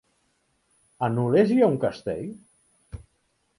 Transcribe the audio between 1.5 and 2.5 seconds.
hi ha un castell?